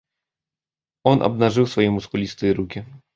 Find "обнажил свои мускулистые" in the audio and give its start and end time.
1.21-2.53